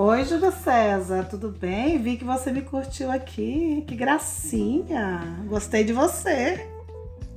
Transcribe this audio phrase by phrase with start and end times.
[0.00, 2.00] Oi, Júlia César, tudo bem?
[2.00, 3.82] Vi que você me curtiu aqui.
[3.84, 5.20] Que gracinha.
[5.48, 6.68] Gostei de você.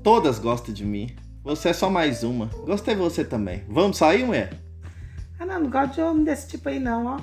[0.03, 1.09] Todas gostam de mim.
[1.43, 2.51] Você é só mais uma.
[2.63, 3.63] Gostei de você também.
[3.67, 4.53] Vamos sair, mulher?
[5.39, 7.19] Ah, não, não gosto de homem desse tipo aí, não, ó.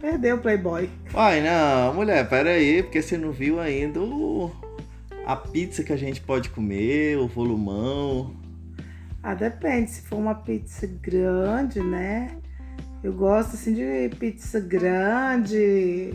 [0.00, 0.88] Perdeu o Playboy.
[1.12, 4.50] Ai, não, mulher, pera aí, porque você não viu ainda o...
[5.26, 8.34] a pizza que a gente pode comer, o volumão.
[9.22, 9.90] Ah, depende.
[9.90, 12.38] Se for uma pizza grande, né?
[13.02, 16.14] Eu gosto assim de pizza grande,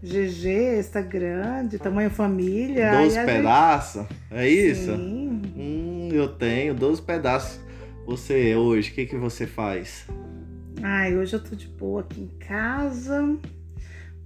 [0.00, 2.92] GG, está grande, tamanho família.
[2.92, 4.06] Doze Aí a pedaços?
[4.30, 4.94] É isso?
[4.96, 5.42] Sim.
[5.56, 7.60] Hum, eu tenho 12 pedaços.
[8.06, 10.06] Você, hoje, o que, que você faz?
[10.80, 13.36] Ai, hoje eu tô de boa aqui em casa.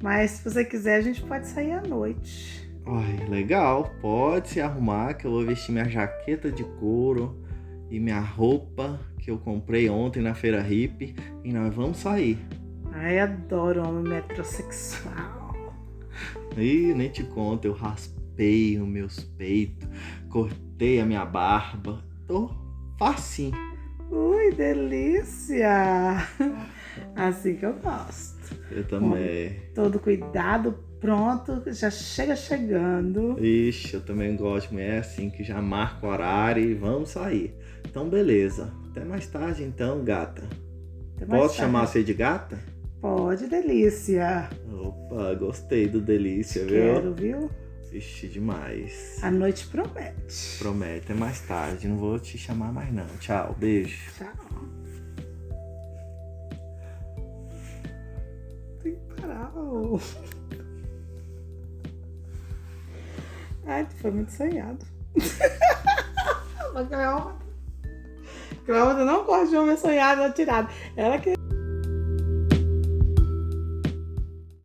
[0.02, 2.70] Mas se você quiser, a gente pode sair à noite.
[2.86, 3.94] Ai, legal.
[4.02, 7.42] Pode se arrumar que eu vou vestir minha jaqueta de couro
[7.90, 12.38] e minha roupa que eu comprei ontem na feira hippie e nós vamos sair.
[12.92, 15.74] Ai, adoro homem metrosexual.
[16.56, 19.88] Ih, nem te conto, eu raspei os meus peitos,
[20.28, 22.04] cortei a minha barba.
[22.26, 22.50] Tô
[22.98, 23.54] facinho.
[24.10, 26.28] Ui, delícia!
[27.16, 28.54] Assim que eu gosto.
[28.70, 29.60] Eu também.
[29.74, 33.38] Todo cuidado, pronto, já chega chegando.
[33.38, 37.54] Ixi, eu também gosto de mulher assim que já marca o horário e vamos sair.
[37.84, 38.72] Então, beleza.
[38.90, 40.48] Até mais tarde, então, gata.
[41.28, 41.56] Posso tarde.
[41.56, 42.58] chamar você de gata?
[43.02, 44.48] Pode, delícia.
[44.72, 46.94] Opa, gostei do delícia, viu?
[46.94, 47.50] Quero, viu?
[47.92, 49.18] Ixi, demais.
[49.22, 50.58] A noite promete.
[50.58, 51.86] Promete, é mais tarde.
[51.86, 53.06] Não vou te chamar mais não.
[53.20, 54.10] Tchau, beijo.
[54.16, 54.32] Tchau.
[58.82, 59.52] Tem que parar.
[63.66, 64.84] Ai, tu foi muito sonhado.
[66.74, 67.44] Mas Cleópatra.
[68.64, 70.68] Cleópatra não gosta de homem sonhado ou tirado.
[70.96, 71.33] Ela que